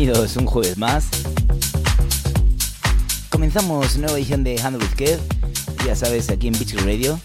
[0.00, 1.08] bienvenidos un jueves más.
[3.28, 5.20] Comenzamos nueva edición de Handle with Kev,
[5.84, 7.20] ya sabes, aquí en Beach Radio.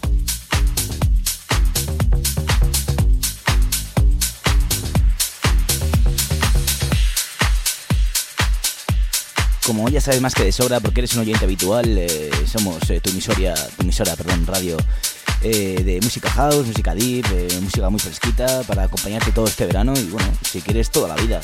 [9.64, 13.00] Como ya sabes más que de sobra, porque eres un oyente habitual, eh, somos eh,
[13.00, 14.76] tu emisora, tu emisora, perdón, radio
[15.40, 17.24] eh, de música house, música deep,
[17.62, 21.40] música muy fresquita para acompañarte todo este verano y bueno, si quieres toda la vida.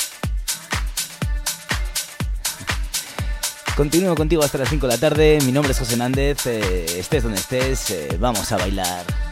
[3.77, 5.39] Continúo contigo hasta las 5 de la tarde.
[5.47, 6.47] Mi nombre es José Nández.
[6.47, 9.32] Eh, estés donde estés, eh, vamos a bailar.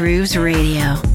[0.00, 1.09] Grooves Radio.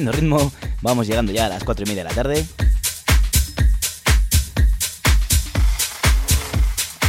[0.00, 0.52] Cogiendo ritmo.
[0.82, 2.46] Vamos llegando ya a las 4 y media de la tarde.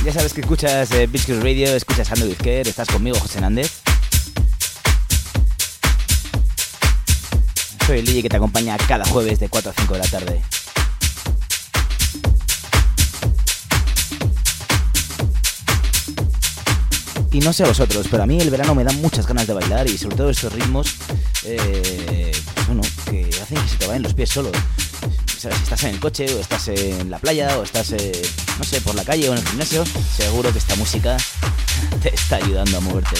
[0.03, 1.07] Ya sabes que escuchas eh,
[1.41, 3.81] Radio, escuchas Ando Care, estás conmigo, José Nández.
[7.85, 10.41] Soy el DJ que te acompaña cada jueves de 4 a 5 de la tarde.
[17.31, 19.53] Y no sé a vosotros, pero a mí el verano me da muchas ganas de
[19.53, 20.95] bailar y sobre todo estos ritmos
[21.45, 22.31] eh,
[23.51, 24.51] hacen que se te vayan los pies solo.
[25.27, 28.11] si estás en el coche o estás en la playa o estás, eh,
[28.57, 29.83] no sé, por la calle o en el gimnasio,
[30.15, 31.17] seguro que esta música
[32.01, 33.17] te está ayudando a moverte.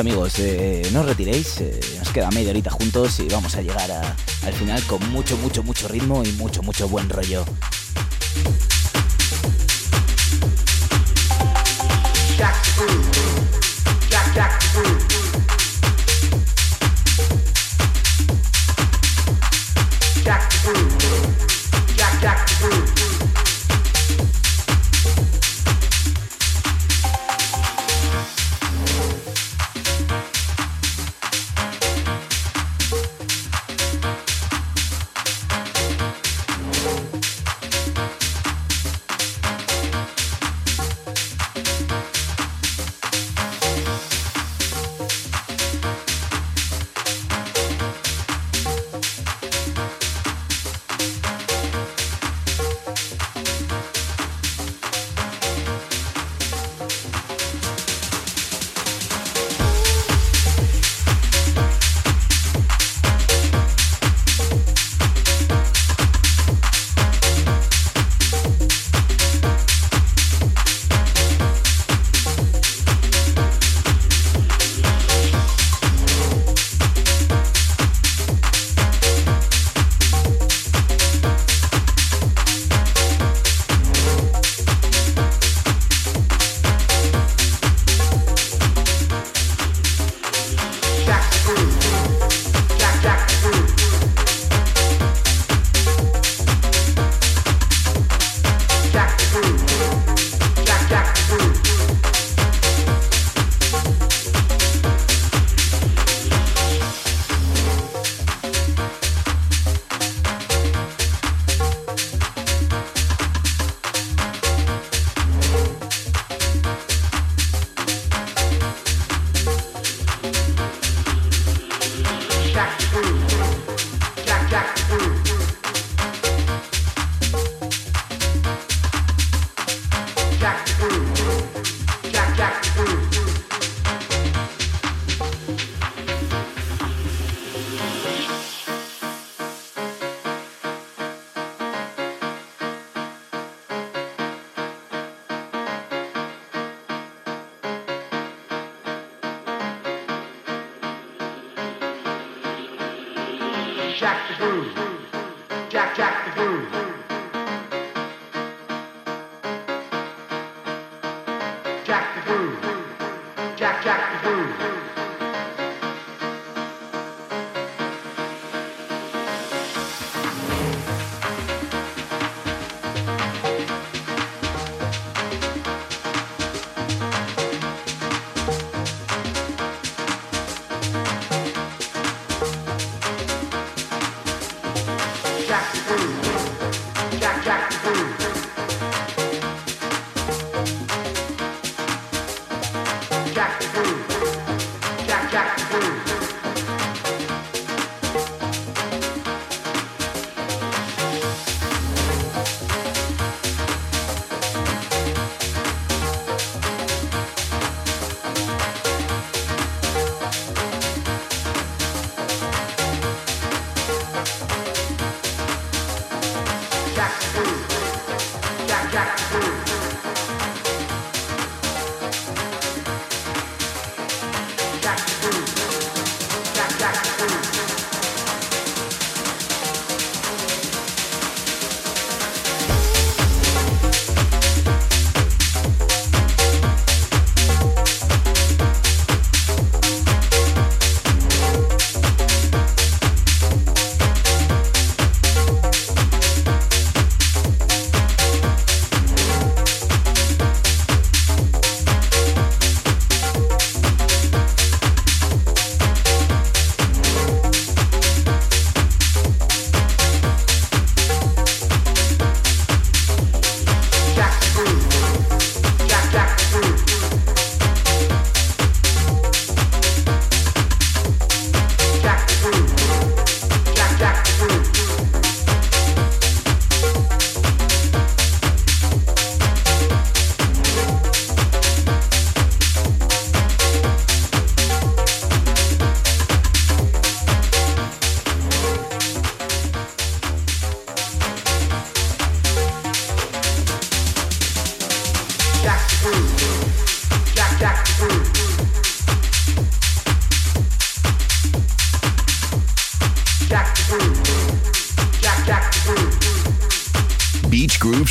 [0.00, 3.90] Amigos, eh, no os retiréis, eh, nos queda media horita juntos y vamos a llegar
[3.90, 7.44] al final con mucho, mucho, mucho ritmo y mucho, mucho buen rollo.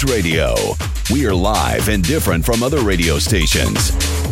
[0.05, 0.55] Radio.
[1.11, 4.22] We are live and different from other radio stations.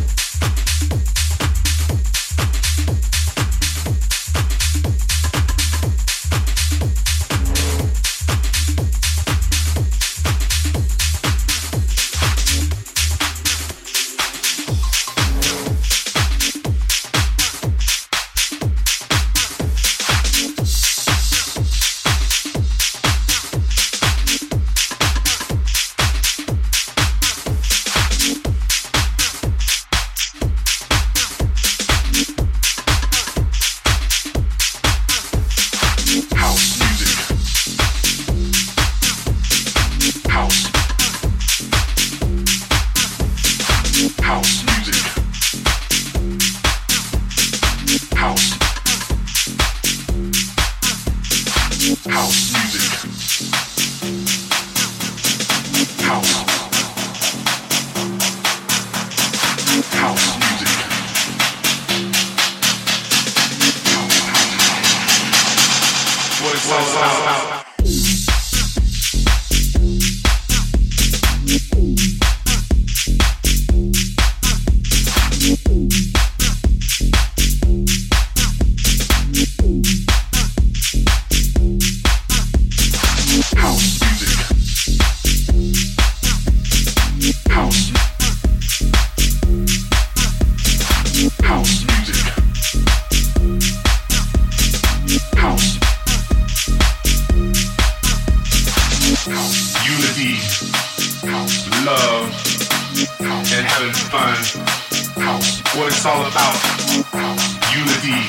[106.91, 108.19] unity,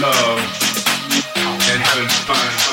[0.00, 0.40] love,
[1.68, 2.69] and heaven's fine.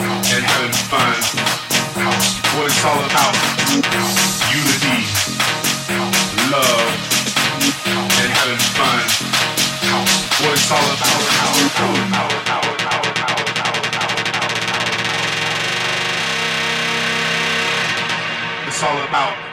[0.00, 1.18] And having fun.
[2.54, 3.34] What it's all about.
[4.54, 5.00] Unity,
[6.50, 6.90] love,
[8.20, 9.04] and having fun.
[10.42, 11.18] What it's all about.
[18.68, 19.47] It's all about.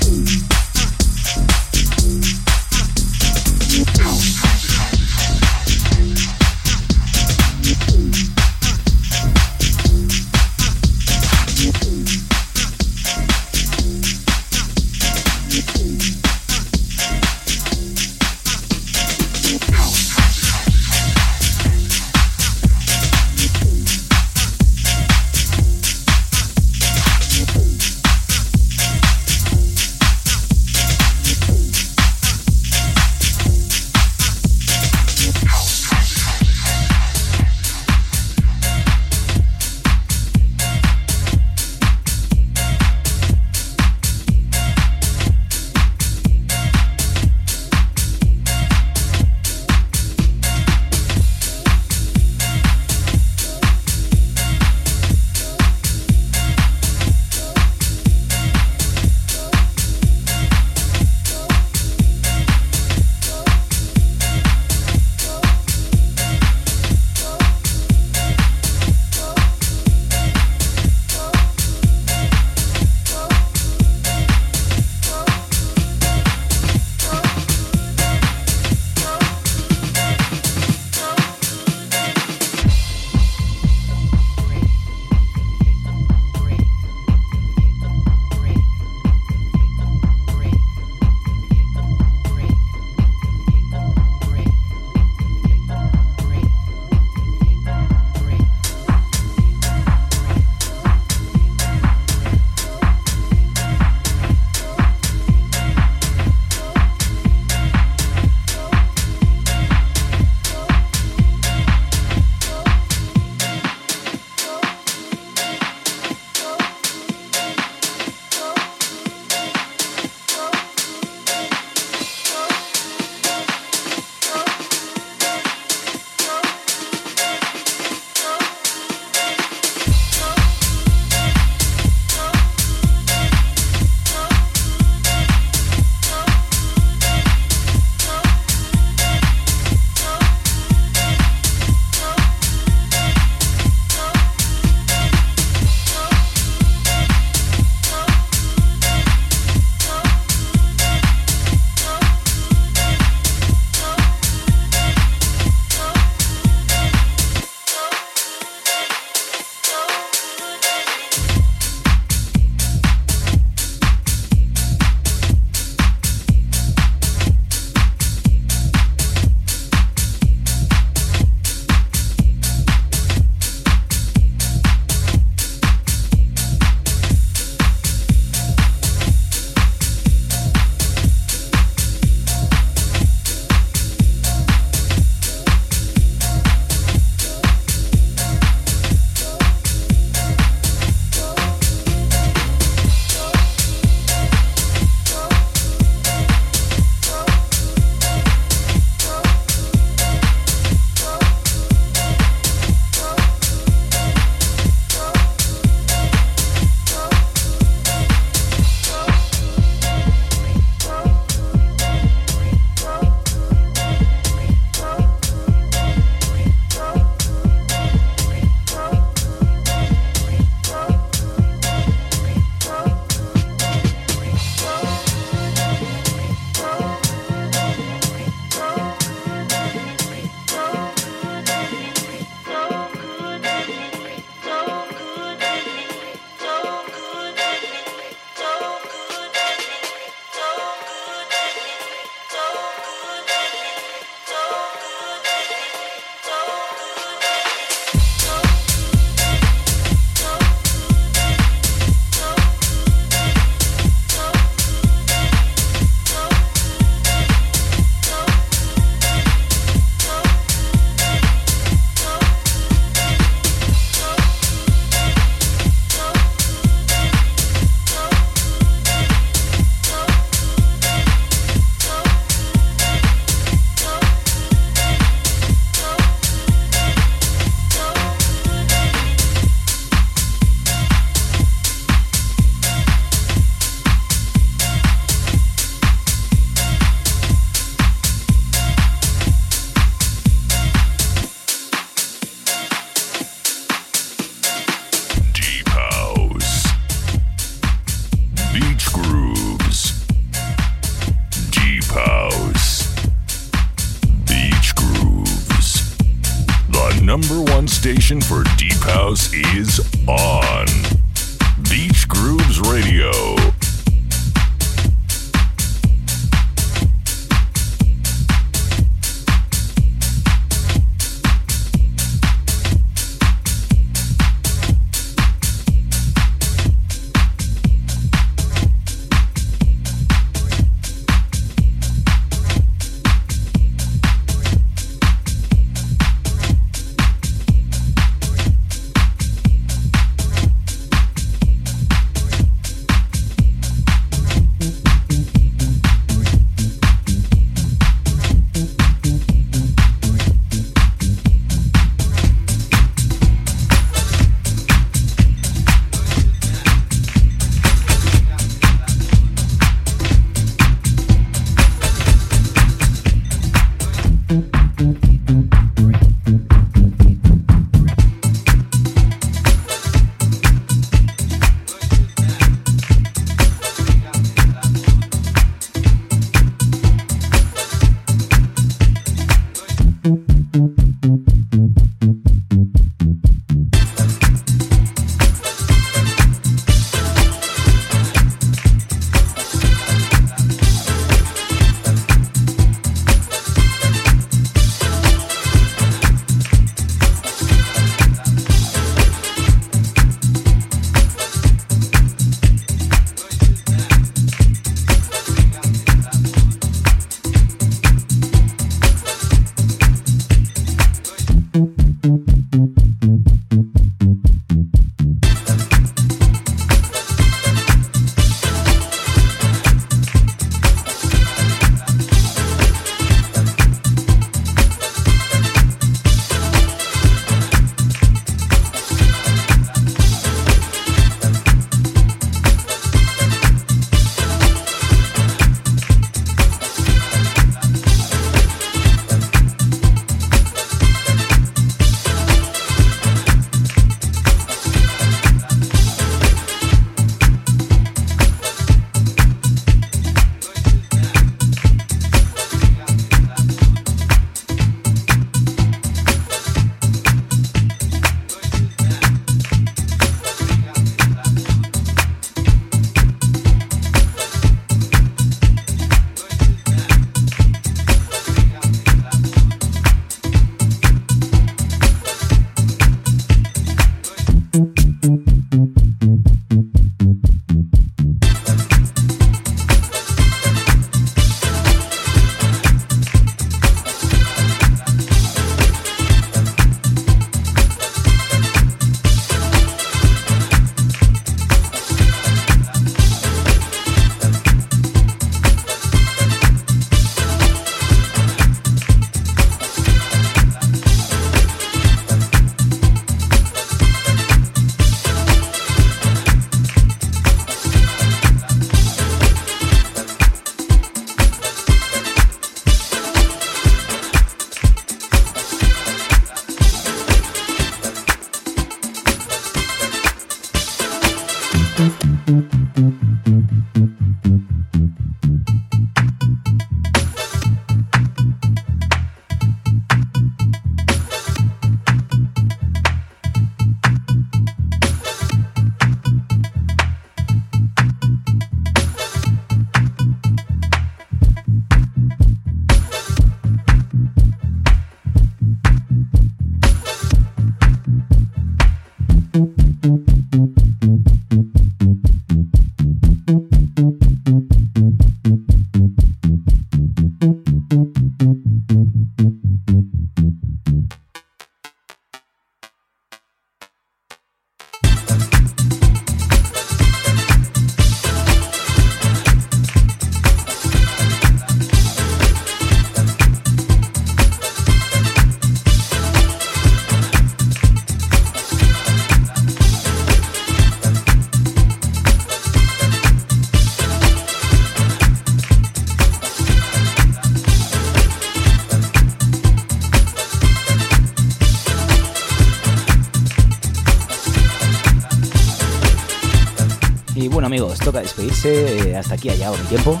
[598.44, 600.00] Eh, hasta aquí ha llegado mi tiempo.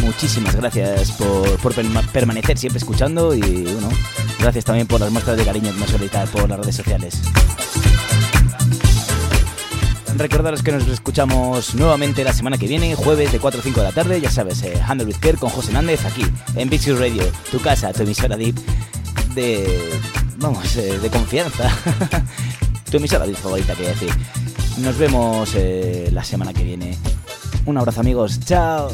[0.00, 1.74] Muchísimas gracias por,
[2.12, 3.88] permanecer siempre escuchando y bueno,
[4.38, 7.20] gracias también por las muestras de cariño que solicitáis por las redes sociales.
[10.16, 13.86] Recordaros que nos escuchamos nuevamente la semana que viene, jueves de 4 a 5 de
[13.86, 17.22] la tarde, ya sabes, eh, Handle with Care con José Nández aquí en Big Radio,
[17.50, 18.56] tu casa, tu emisora deep
[19.34, 19.90] de,
[20.38, 21.70] vamos, eh, de confianza,
[22.90, 24.10] tu emisora deep favorita, quería decir.
[24.78, 26.96] Nos vemos eh, la semana que viene.
[27.64, 28.90] Un abrazo amigos, chao.